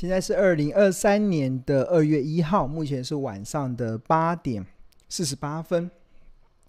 [0.00, 4.64] 现在是二零二三年的二月一号，目前是晚上的八点
[5.10, 5.90] 四十八分。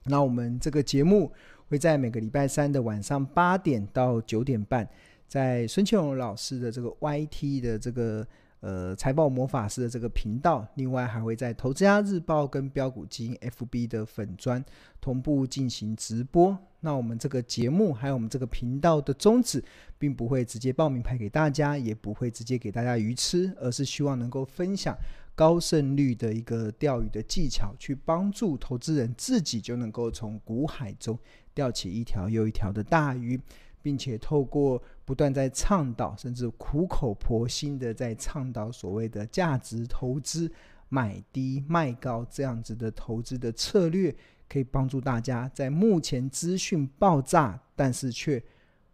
[0.04, 1.32] 那我们这个节目
[1.70, 4.86] 会在每个礼拜三的晚上八点到九点半，
[5.30, 8.28] 在孙庆荣老师的这个 YT 的这个
[8.62, 14.64] 呃财报魔法师的这个频道，另外还会在投资家日报跟标股基金 FB 的粉专
[15.00, 16.58] 同步进行直播。
[16.80, 19.64] 那我们这个节目还有我们这个频道的宗旨，
[20.00, 24.98] 并不会直接报名牌给大家，也不会直接给大家鱼吃，而是希望能够分享
[25.36, 31.18] 高胜率的一个钓鱼的技巧，去帮助投资人自己就能够从股海中
[31.54, 33.40] 钓起一条又一条的大鱼，
[33.84, 40.50] 并且透过不断在倡导，甚至苦口婆心的在倡导所谓的价值投资、
[40.88, 44.16] 买低卖高这样子的投资的策略。
[44.48, 48.42] 可以帮助大家在目前资讯爆炸，但是却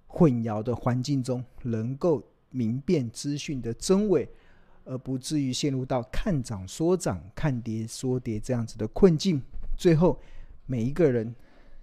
[0.07, 4.27] 混淆的环境中，能够明辨资讯的真伪，
[4.85, 9.39] 而不至于陷入到看涨说涨、看跌说跌这样子的困境。
[9.77, 10.19] 最后，
[10.65, 11.35] 每一个人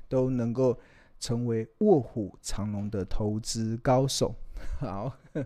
[0.08, 0.76] 都能够
[1.18, 4.34] 成为卧虎藏龙的投资高手。
[4.80, 5.12] 好，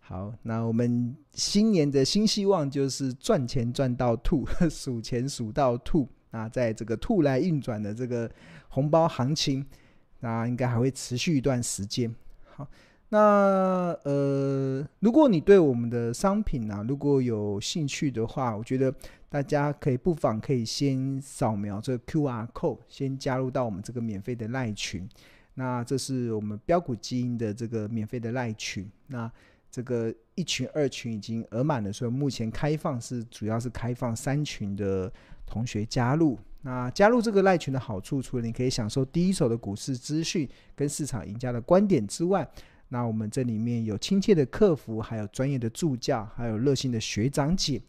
[0.00, 6.08] 好，那我们新年的新希望就是赚钱赚到吐， 数钱数到吐。
[6.30, 8.30] 那在这个兔来运转的这个
[8.68, 9.66] 红包行情，
[10.20, 12.14] 那应该还会持续一段时间。
[12.56, 12.66] 好，
[13.10, 18.94] 那呃，如果你对我们的商品啊，如果有兴趣的话，我觉得
[19.32, 25.08] 大家可以不妨可以先扫描这个 QR code，先加入到我们这个免费的赖群。
[25.54, 28.86] 那这是我们标股基因的这个免费的赖群。
[29.06, 29.32] 那
[29.70, 35.10] 这个一群、二群已经额满了，所以目前开放是主要是开放三群的。
[35.44, 42.48] 同学加入，那加入这个赖群的好处，除了你可以享受第一手的股市资讯跟市场赢家的观点之外，
[42.88, 47.82] 那我们这里面有亲切的客服，还有专业的助教，还有热心的学长姐，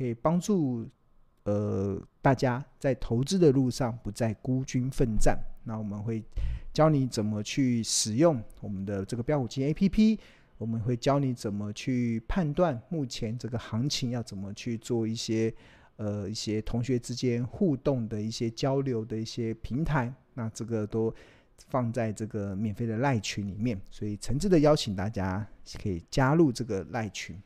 [0.00, 0.88] 可以帮助
[1.42, 5.38] 呃大家在投资的路上不再孤军奋战。
[5.62, 6.24] 那我们会
[6.72, 10.18] 教你怎么去使用我们的这个标股金 APP，
[10.56, 15.54] 我们会教你怎么去判断目前这个行情要怎么去做一些。
[15.96, 21.14] 呃，一些同学之间互动的一些交流的一些平台，那这个都
[21.68, 25.46] 放在这个免费的赖群里面，所以诚挚的邀请大家
[25.82, 27.38] 可以加入这个赖群。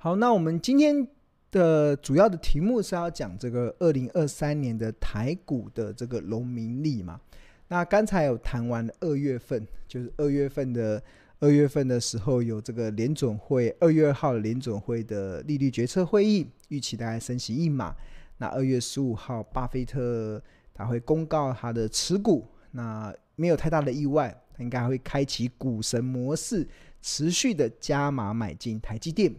[0.00, 1.06] 好，那我们今天
[1.50, 7.20] 的主要的题目是要讲这个二零二三年的台股的这个农民历嘛。
[7.66, 11.02] 那刚才有谈完二月份，就是二月份的。
[11.40, 17.94] 二月份的时候有这个联准会二月二号联准会的利率决策会议，预期大概升息一码。
[18.38, 20.42] 那二月十五号，巴菲特
[20.74, 26.66] 他会公告他的持股，那没有太大的意外，他应该会开启股神模式，
[27.00, 29.32] 持续的加码买进台积电。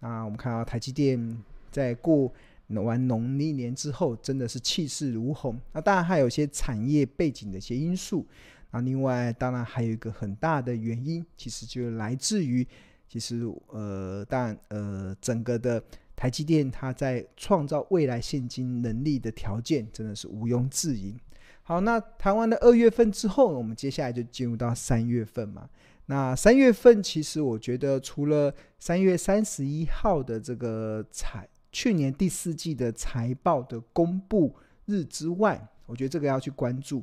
[0.00, 2.32] 那我们看到台积电在过
[2.68, 5.60] 完农历年之后，真的是气势如虹。
[5.72, 8.26] 那当然还有一些产业背景的一些因素。
[8.70, 12.64] 啊，另外当然还有一个很大的原因，其实就来自于，
[13.08, 15.82] 其实呃，当然呃，整个的
[16.14, 21.16] 台积电它在创造未来现金能力的条件真的是毋庸置疑。
[21.64, 25.68] 好，那谈完了二月份之后，我们接下来就进入到三月份嘛。
[26.10, 34.52] 那三月份其实我觉得，除了三月三十一号的这个财去年第四季的财报的公布
[34.86, 37.00] 日之外，我觉得这个要去关注。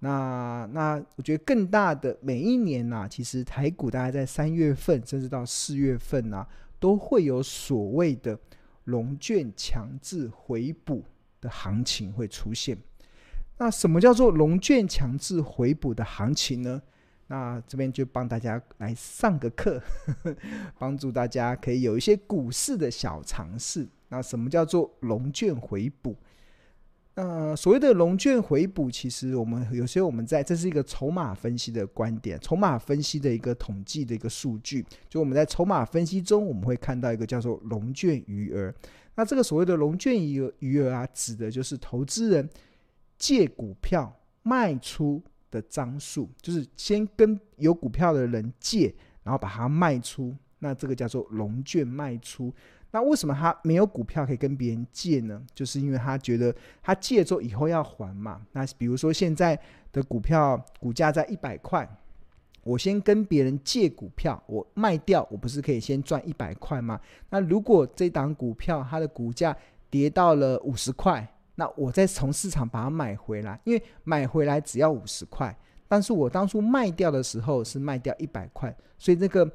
[0.00, 6.44] 那那我觉得更大的每一年呐、其实台股大概在三月份甚至到四月份呐、
[6.80, 8.36] 都会有所谓的
[8.86, 11.04] 龙券强制回补
[11.40, 12.76] 的行情会出现。
[13.58, 16.82] 那什么叫做龙券强制回补的行情呢？
[17.32, 19.80] 那这边就帮大家来上个课，
[20.80, 23.86] 帮助大家可以有一些股市的小常识。
[24.08, 26.16] 那什么叫做融券回补？
[27.14, 34.84] 呃，所谓的融券回补，其实我们有时候我们在这是一个筹码分析的观点，筹码分析的一个统计的一个数据。
[35.08, 38.74] 就我们在筹码分析中，我们会看到一个叫做融券余额。
[39.14, 42.50] 那这个所谓的融券余额余额啊，指的就是投资人
[43.16, 44.12] 借股票
[44.42, 52.52] 卖出的张数，就是先跟有股票的人借，然后把它卖出，那这个叫做融券卖出。
[52.92, 55.40] 那为什么他没有股票可以跟别人借呢？
[55.54, 56.52] 就是因为他觉得
[56.82, 58.40] 他借之后以后要还嘛。
[58.50, 59.56] 那比如说现在
[59.92, 61.88] 的股票股价在一百块，
[62.64, 67.00] 我先跟别人借股票，我卖掉，我不是可以先赚一百块吗？
[67.28, 69.56] 那如果这档股票它的股价
[69.88, 71.26] 跌到了五十块，
[71.60, 75.54] 那我再从市场把它买回来，因为买回来只要五十块，
[75.86, 79.48] 但是我当初卖掉的时候是卖掉一百块，所以这个。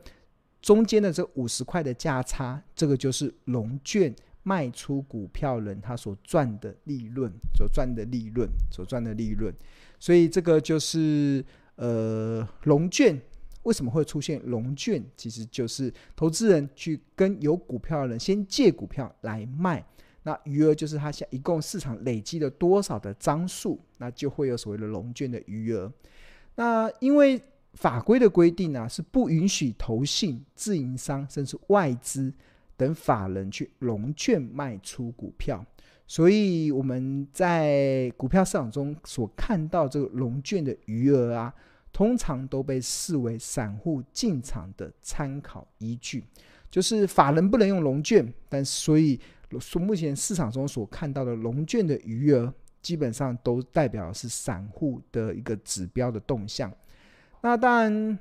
[0.61, 4.11] 中间的这五十块的价差，这个就是龙券
[4.41, 9.53] 卖出股票人他所赚的利润，所赚的利润，所赚的利润。
[9.99, 13.15] 所以这个就是呃龙券
[13.61, 19.85] 为什么会出现龙券，其实就是投资人去跟有股票的人先借股票来卖。
[20.27, 25.91] 那余额就是它现一共市场累积了多少的张数，那就会有所谓的融券的余额。
[26.55, 27.39] 那因为
[27.73, 32.33] 法规的规定啊，是不允许投信、自营商甚至外资
[32.75, 35.63] 等法人去融券卖出股票，
[36.07, 41.53] 所以我们在股票市场中所看到这个融券的余额啊，
[41.93, 46.23] 通常都被视为散户进场的参考依据，
[46.71, 49.19] 就是法人不能用融券，但所以。
[49.59, 56.71] 说目前市场中所看到的融券的余额，基本上都代表是散户的一个指标的动向。
[57.41, 58.19] 那当然，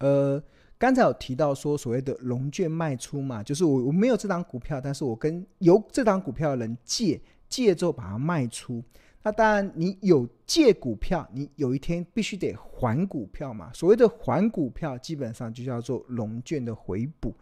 [0.00, 0.42] 呃，
[0.78, 8.82] 刚才有提到说所谓的融券卖出嘛，就是我我没有这档股票，但是我跟有这档股票的人借，借之后把它卖出。
[9.22, 13.72] 那当然，你有借股票，你有一天必须得还股票嘛。
[13.72, 17.34] 所谓的还股票，基本上就叫做融券的回补。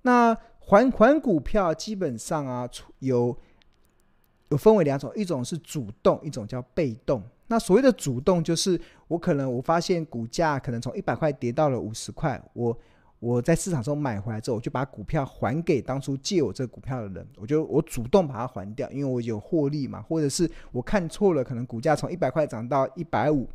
[0.00, 0.34] 那
[0.68, 2.68] 还还股票基本上啊，
[2.98, 3.36] 有
[4.48, 7.22] 有分为两种，一种是主动，一种叫被动。
[7.46, 12.76] 那所谓的主动，就是我可能我发现股价可能从一百块跌到了五十块，我
[13.20, 23.48] 我在市场中买回来之后，我就把股票还给当初借我这股票的人，我就我主动把它还掉，因为我有获利嘛，或者是我看错了，可能股价从一百块涨到一百五，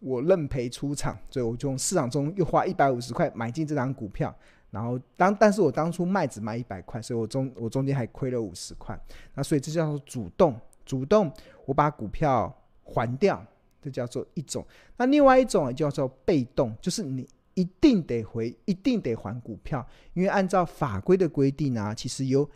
[0.00, 4.32] 我认赔出场，所以我就从市场中又花一百五十块买进这张股票。
[4.70, 8.98] 然后当，但是我当初卖只卖一百块，所以我中我中间还亏了五十块。
[9.34, 11.32] 那所以这叫做主动，主动
[11.66, 13.44] 我把股票还掉，
[13.82, 14.64] 这叫做一种。
[14.96, 22.48] 那另外一种叫做被动，就是你一定得回，一定得还股票，因为按照法规的规定啊，其实有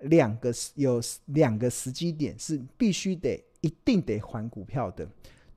[0.00, 5.08] 两个有两个时机点是必须得一定得还股票的。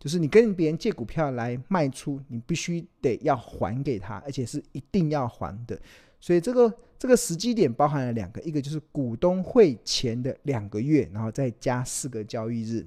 [0.01, 5.79] 就是你跟别人借股票来卖出，你必须得要还给他，而且是一定要还的。
[6.19, 12.83] 所以这个这个时机点包含了两个，一个就是股东会前的两个月，然后再加四个交易日。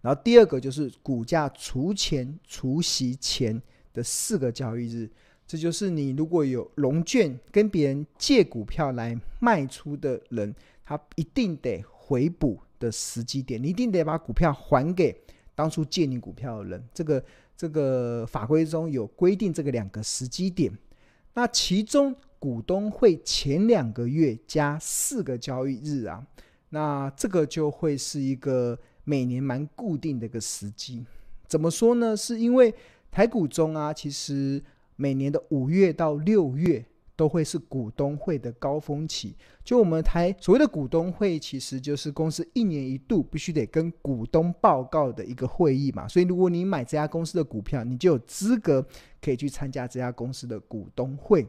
[0.00, 3.60] 然后第二个就是股价除前除息前
[3.92, 5.10] 的四个交易日。
[5.46, 15.14] 这就是你如果有融券跟别人借股票来卖出的人，他一定得回补的时机点，你一定得把股票还给。
[15.60, 17.22] 当初借你股票的人，这个
[17.54, 20.72] 这个法规中有规定这个两个时机点，
[21.34, 26.26] 那其中股东会前两个月加四个交易日啊，
[26.70, 31.04] 那这个就会是一个每年蛮固定的一个时机。
[31.46, 32.16] 怎么说呢？
[32.16, 32.74] 是因为
[33.10, 34.62] 台股中啊，其实
[34.96, 36.82] 每年的五月到六月。
[37.20, 39.36] 都会是股东会的高峰期。
[39.62, 46.08] 就我们台所谓的股东会，其实就是公司一年一度必须得跟股东报告的一个会议嘛。
[46.08, 48.82] 所以，如果你买这家公司的股票，你就有资格
[49.20, 51.46] 可以去参加这家公司的股东会。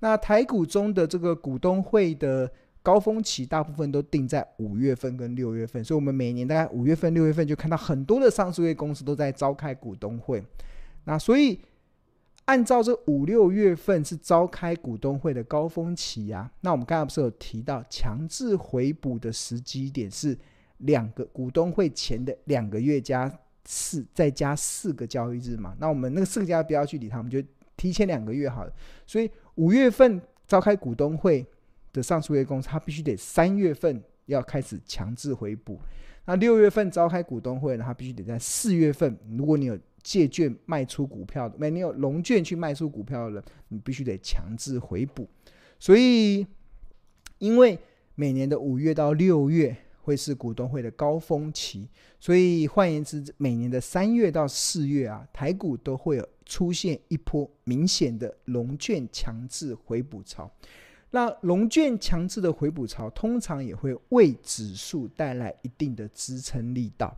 [0.00, 2.50] 那台股中的这个股东会的
[2.82, 5.84] 高峰期，大部分都定在五月份跟六月份。
[5.84, 10.42] 所以，我们每年大概五月份、六月份就看到很多的上市公司都在召开股东会。
[11.04, 11.60] 那所以。
[12.46, 20.36] 按照这五六月份是召开股东会的高峰期呀、啊，那我们刚才不是有提到强制回补的时机点是
[20.78, 23.32] 两个股东会前的两个月加
[23.64, 25.74] 四再加四个交易日嘛？
[25.78, 27.40] 那我们那个四个交易不要去理它，我们就
[27.76, 28.72] 提前两个月好了。
[29.06, 31.46] 所以五月份召开股东会
[31.92, 35.78] 的上市公司，它必须得三月份要开始强制回补。
[36.24, 39.78] 那六月份召开股东会呢，它必须得在四月份，如果你有。
[40.02, 45.28] 借券卖出股票的，没你有融券去卖出股票的人，你必须得强制回补。
[45.78, 46.46] 所以，
[47.38, 47.78] 因为
[48.14, 60.50] 每年的五月到六月会是股东会的高峰期，所以换言之，每年的三月到四月啊，台股都会有出现一波明显的融券强制回补潮。
[61.10, 67.16] 那龙券强制的回补潮，通常也会为指数带来一定的支撑力道。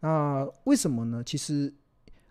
[0.00, 1.22] 那为什么呢？
[1.24, 1.72] 其实。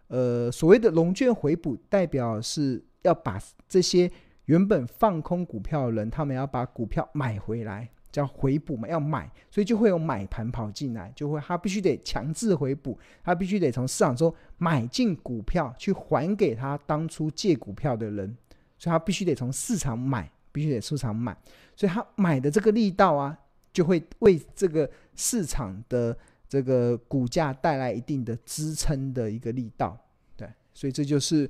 [0.08, 4.12] 呃，所谓的融券回补，代表是要把这些
[4.46, 18.38] 原本放空股票的人，他们要把股票买回来，叫回补嘛，要买，所以就会有买盘跑进来，就会他必须得强制回补，他必须得从市场中买进股票去还给他当初借股票的人，
[18.78, 21.36] 所以他必须得从市场买，必须得市场买，
[21.76, 23.36] 所以他买的这个力道啊，
[23.74, 26.16] 就会为这个市场的。
[26.48, 29.98] 这个股价带来一定的支撑的一个力道，
[30.38, 31.50] 对，所以这就是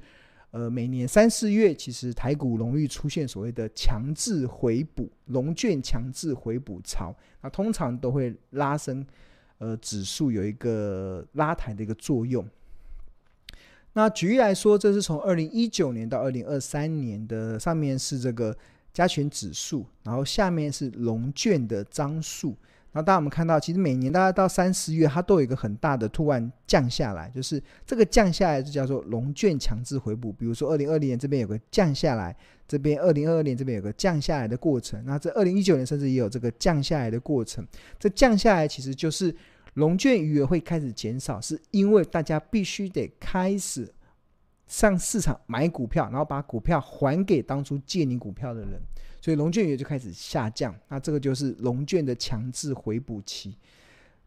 [0.51, 9.05] 呃，每年三四月，其实台股容易出现所谓的强制回补、龙券强制回补潮，那通常都会拉升，
[9.57, 12.47] 呃，指数有一个拉抬的一个作用。
[13.93, 18.55] 那举例来说，这是从二零一九年到二零二三年的，上面是这个
[18.93, 22.55] 加权指数，然后下面是龙券的张数。
[22.95, 30.31] 然后，大家我们看到，其实每年大概到三四月，它都有一个很大的突然降下来，就是这个降下来就叫做融券强制回补。
[30.31, 32.33] 比如说，二零二零年这边有个降下来，
[32.65, 35.03] 这边二零二二年这边有个降下来的过程。
[35.05, 37.67] 那这二零一九年甚至也有这个降下来的过程。
[37.99, 39.35] 这降下来其实就是
[39.73, 43.93] 融券余额会开始减少，是因为大家必须得开始
[44.67, 48.79] 上市场买股票，然后把股票还给当初借你股票的人。
[49.21, 53.57] 所以融券余额就开始下降，那这个就是龙卷的强制回补期。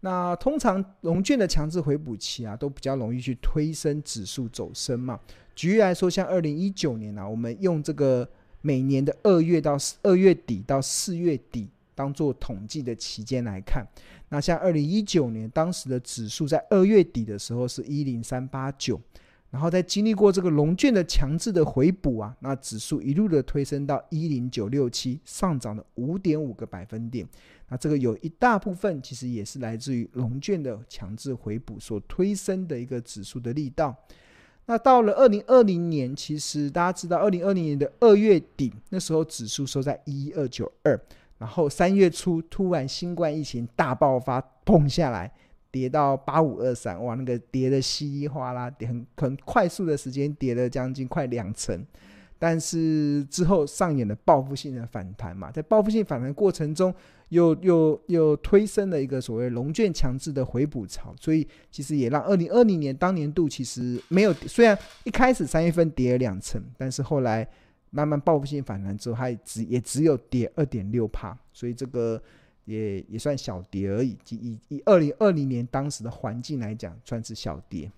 [0.00, 5.20] 那通常龙卷的强制回补期啊，都比较容易去推升指数走升嘛。
[5.54, 8.28] 举例来说，像二零一九年啊，我们用这个
[8.60, 13.86] 每年的二月到二月底到四月底当做统计的期间来看，
[14.30, 19.00] 那像二零一九年当时的指数在二月底的时候是一零三八九。
[19.50, 27.26] 然后在经历过这个融券的强制的回补啊，那指数一路的推升到一零九六七，上涨了五点五个百分点。
[27.68, 33.96] 那这个有一大部分其实也是来自于融券的强制回补所推升的一个指数的力道。
[34.66, 41.00] 那到了二零二零年，其实大家知道，二零二零年的二月底那时候指数收在一一二九二，
[41.38, 45.32] 然后三月初突然新冠疫情大爆发，砰下来。
[45.78, 51.86] 跌到八五二三，哇，那个跌的稀里哗啦，很很快速的时间跌了将近快两成，
[52.36, 56.92] 但是之后上演了报复性的反弹嘛，在报复性反弹过程中
[57.28, 67.48] 又，又又推升了一个所谓龙卷强制的回补潮，所以其实也让二零二零年当年度其实没有，虽然一开始三月份跌了两成，但是后来
[67.90, 72.20] 慢慢报复性反弹之后，它只也只有跌二点六趴，所以这个。
[72.68, 77.90] 也也算小跌而已，以以二零二零年当时的环境来讲，算是小跌。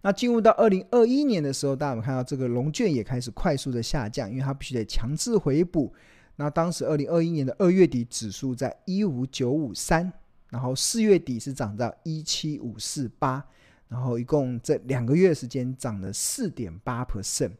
[0.00, 5.92] 那进入到二零二一年的时候，大家有看到这个龙卷也开始快速的下降，因为它必须得强制回补。
[6.36, 10.10] 那当时二零二一年的二月底指数在一五九五三，
[10.48, 13.44] 然后四月底是涨到一七五四八，
[13.88, 17.52] 然后一共这两个月时间涨了四点八 percent。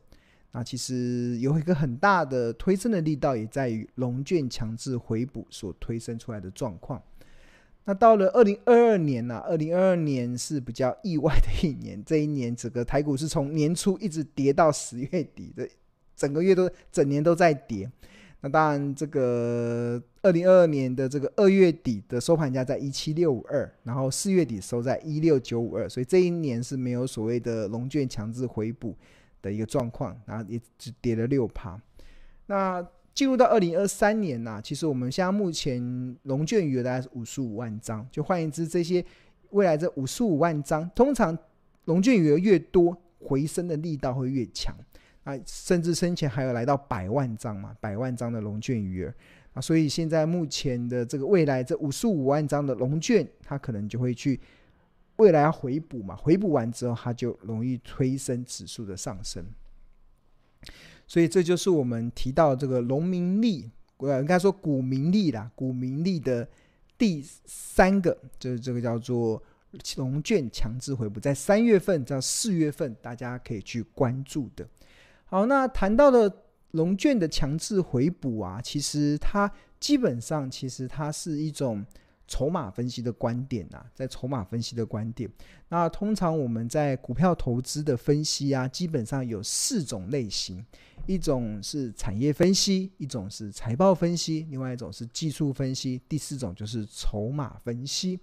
[0.52, 7.00] 那其实有一个很大的推升的力道，也在于融券强制回补所推升出来的状况。
[7.84, 9.44] 那到了二零二二年呢、啊？
[9.48, 15.68] 二零二二年是比较意外的一年，这一年整个台股是从年初一直跌到十月底的，
[16.14, 17.90] 整个月都整年都在跌。
[18.42, 28.96] 那当然，这个二零二二年的这个二月底的收盘价在一七六五二，然后四月底收在一六九五二，所以这一年是没有所谓的融券强制回补
[29.42, 31.80] 的一个状况，然后也只跌了六趴。
[32.46, 39.04] 那进入到二零二三年呢、其实我们现在目前龙卷余额大概是五十五万张，就换言之，这些
[39.50, 41.36] 未来这五十五万张，通常
[41.84, 44.74] 龙卷余额越多，回升的力道会越强。
[45.24, 49.14] 啊，甚至生前还有来到百万张嘛，百万张的龙卷余额
[49.52, 54.40] 啊，所以现在目前的这个未来这五十五万张的龙卷，它可能就会去。
[55.20, 59.44] 未来要回补嘛，回补完之后，它就容易推升指数的上升。
[61.06, 66.48] 所以这就是我们提到这个农民历，呃，应该说股民利啦，股民利的
[66.96, 69.42] 第三个就是这个叫做
[69.94, 74.66] 融券强制回补，在三月份到四月份，大家可以去关注的。
[75.26, 76.34] 好，那谈到的
[76.70, 81.84] 龙卷的强制回补啊，其实它基本上其实它是一种。
[82.30, 85.28] 筹码分析的观点呐、在筹码分析的观点，
[85.68, 90.64] 那通常我们在股票投资的分析啊，基本上有四种类型，
[91.08, 98.20] 一种是产业分析，一种是财报分析，另外一种是技术分析，第四种就是筹码分析。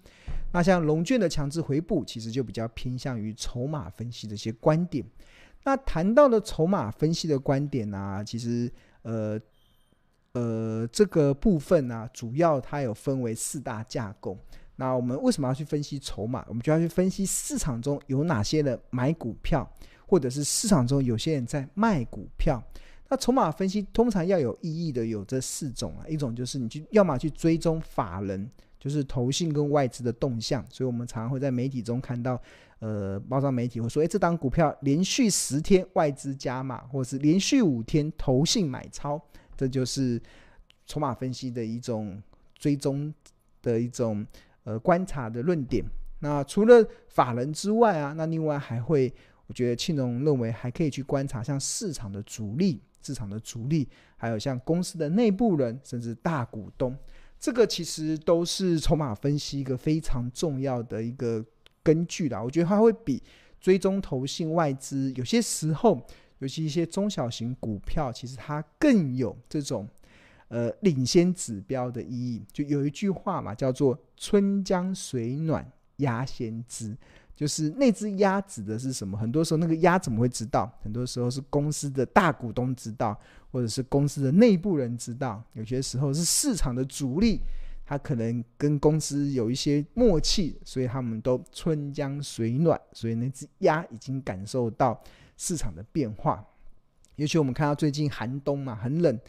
[0.53, 5.03] 那像龙券的强制回补，其实就比较偏向于筹码分析的一些观点。
[5.65, 8.71] 那谈到的筹码分析的观点呢、其实
[9.01, 9.37] 呃。
[10.38, 14.38] 呃，这个部分呢、主要它有分为四大架构。
[14.75, 16.46] 那我们为什么要去分析筹码？
[16.48, 19.67] 我们就要去分析市场中有哪些人买股票，
[20.06, 22.63] 或者是市场中有些人在卖股票。
[23.10, 28.48] 那筹码分析通常要有意义的有这四种啊，一种就是你去要么去追踪法人，
[28.79, 30.63] 就是投信跟外资的动向。
[30.70, 32.39] 所以我们常常会在媒体中看到，
[32.77, 39.20] 呃，报章媒体会说，诶，这档股票连续十天外资加码，或者是连续五天投信买超。
[39.57, 40.21] 这就是
[40.85, 42.21] 筹码分析的一种
[42.55, 43.13] 追踪
[43.61, 44.25] 的一种
[44.63, 45.83] 呃观察的论点。
[46.19, 49.13] 那除了法人之外啊，那另外还会
[49.47, 56.97] 我觉得庆荣认为还可以去观察像市场的主力、市场的主力，还有像公司的内部人，甚至大股东，
[57.39, 61.45] 这个其实都是筹码分析一个非常重要的一个
[61.83, 62.41] 根据啦。
[62.41, 63.21] 我觉得它会比
[63.61, 66.05] 追踪投信外资有些时候，
[66.39, 69.88] 尤其一些中小型股票，其实它更有这种
[70.50, 72.44] 呃领先指标的意义。
[72.53, 76.96] 就有一句话嘛，叫做“春江水暖鸭先知”，
[77.36, 79.17] 就是那只鸭指的是什么？
[79.17, 80.72] 很多时候那个鸭怎么会知道？
[80.84, 83.20] 很多时候是公司的大股东知道，
[83.51, 85.44] 或者是公司的内部人知道。
[85.53, 87.41] 有些时候是市场的主力，
[87.84, 95.01] 他可能跟公司有一些默契，所以他们都春江水暖，所以那只鸭已经感受到。
[95.38, 96.44] 市场的变化，
[97.15, 99.20] 尤其我们看到最近寒冬嘛，很冷，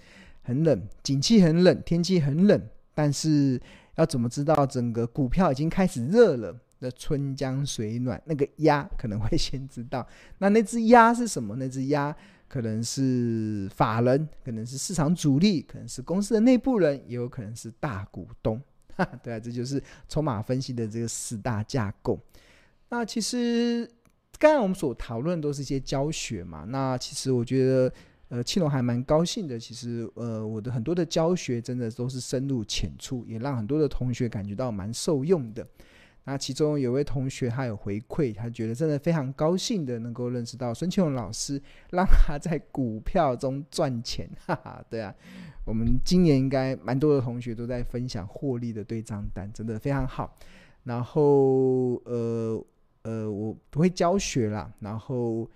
[0.43, 2.61] 很冷，景气很冷，天气很冷。
[2.95, 3.61] 但是
[3.95, 6.59] 要怎么知道整个股票已经开始热了？
[6.81, 10.07] 那春江水暖，那个鸭可能会先知道。
[10.39, 11.55] 那那只鸭是什么？
[11.57, 12.15] 那只鸭
[12.49, 18.61] 可能是法人，可能是市场主力，可能是公司的内部人，也有可能是大股东。
[19.23, 22.19] 对啊，这就是筹码分析的这个四大架构。
[22.89, 23.89] 那其实。
[24.39, 27.93] 刚才我们所讨论都是一些教学嘛，那其实我觉得，
[28.29, 29.59] 呃，庆龙还蛮高兴的。
[29.59, 35.67] 其实，呃，我的很多的教学真的都是深入浅出，也让很多的同学感觉到蛮受用的。
[36.25, 45.13] 那其中有位同学他有回馈，他觉得真的非常高兴的能够认识到孙庆龙老师让他在股票中赚钱， 哈哈，对啊，
[45.65, 50.37] 我们今年应该蛮多的同学都在分享获利的对账单，真的非常好。
[50.85, 52.65] 然后，呃。
[53.09, 55.49] 呃，我不会教学啦，然后，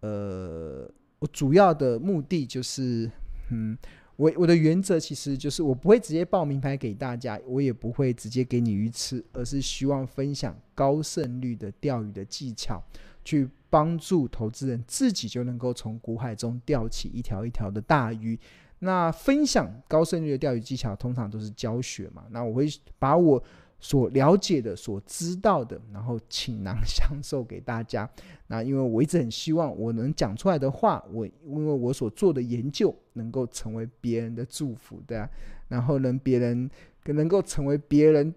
[0.00, 3.08] 呃，我主要的目的就是，
[3.50, 3.78] 嗯，
[4.16, 12.82] 我我的原则其实就是，我不会直接报名牌给大家，我也不会直接给你鱼吃，而是希望分享高胜率的钓鱼的技巧，
[13.24, 18.36] 去帮助投资人自己就能够从股海中钓起一条一条的大鱼。
[18.80, 22.66] 那分享高胜率的钓鱼技巧，通常都是教学嘛，那我会
[22.98, 23.40] 把我。
[23.78, 28.08] 所了解的、所知道的，然后倾囊相授给大家。
[28.48, 35.28] 那因为我一直很希望我能讲出来的话，我因为我所做的研究能够成为别人的祝福，对啊，
[35.68, 36.68] 然后能别人
[37.04, 38.34] 能够成为别人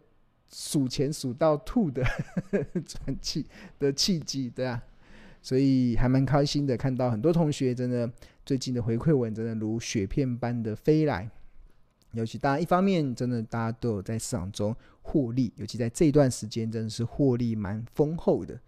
[0.52, 2.04] 数钱数到吐的
[2.86, 3.46] 转气
[3.80, 4.84] 的契机，对啊，
[5.42, 8.12] 所以还蛮开心的，看到很多同学真的
[8.46, 11.30] 最近的回馈文真的如雪片般的飞来。
[12.14, 18.60] 尤其大家一方面真的大家都有在市场中获利，尤其在这一段时间真的是获利蛮丰厚的。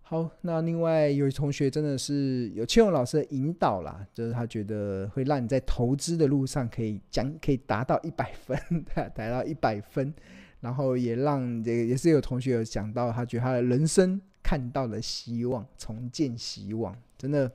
[0.00, 8.58] 好，那另外有同学真的是有庆老师的引导啦，就是他觉得会让你在投资的路上可以将可以达到一百分，
[9.14, 10.12] 达到一百分，
[10.60, 17.50] 然后也让这个也是有同学有讲到，他觉得他的人生看到了希望，重见希望，真的。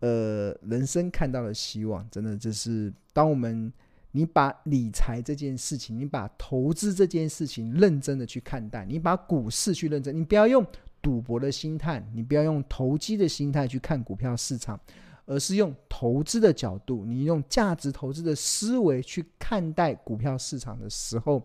[0.00, 3.72] 呃，人生看到了希望，真的就是当我们
[4.10, 10.66] 你把理财这件事情，你把投资这件事情认真的去看待，你把股市去认真，你不要用
[11.00, 14.78] 赌博的心态，你不要用投机的心态去看股票市场，
[15.24, 21.42] 而是用投资的角度，你用价值投资的思维去看待股票市场的时候，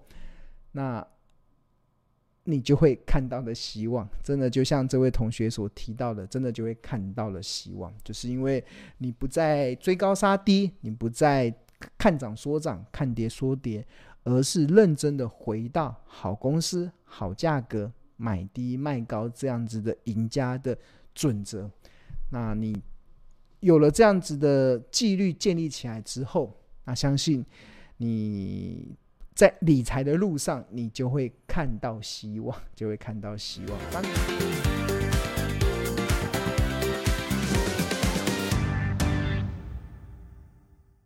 [0.72, 1.06] 那。
[2.44, 8.64] 你就会看到的希望，真的就像这位同学所提到的，真的就会看到了希望，就是因为
[8.98, 11.54] 你不再追高杀低，你不再
[12.00, 13.86] 看涨说涨、看跌说跌，
[14.24, 20.76] 而是认真的回到好公司、好价格、买低卖高这样子的赢家的
[21.14, 21.70] 准则。
[22.32, 22.76] 那你
[23.60, 27.46] 有了这样子的纪律建立起来之后，那相信
[27.98, 28.96] 你。
[29.42, 34.91] 在理财的路上，你就会看到希望，就会看到希望。